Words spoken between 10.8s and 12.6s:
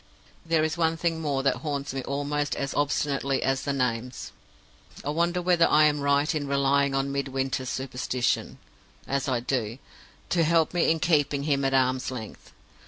in keeping him at arms length.